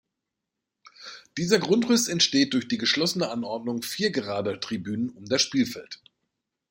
Dieser 1.37 1.59
Grundriss 1.59 2.07
entsteht 2.07 2.55
durch 2.55 2.67
die 2.67 2.79
geschlossene 2.79 3.29
Anordnung 3.29 3.83
vier 3.83 4.09
gerader 4.09 4.59
Tribünen 4.59 5.11
um 5.11 5.25
das 5.27 5.43
Spielfeld. 5.43 6.01